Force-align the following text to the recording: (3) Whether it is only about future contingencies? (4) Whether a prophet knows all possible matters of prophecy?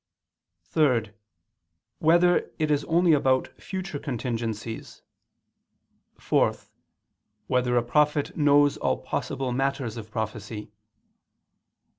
(3) 0.63 1.11
Whether 1.99 2.51
it 2.57 2.71
is 2.71 2.83
only 2.85 3.13
about 3.13 3.49
future 3.61 3.99
contingencies? 3.99 5.03
(4) 6.17 6.55
Whether 7.45 7.77
a 7.77 7.83
prophet 7.83 8.35
knows 8.35 8.77
all 8.77 8.97
possible 8.97 9.51
matters 9.51 9.97
of 9.97 10.09
prophecy? 10.09 10.71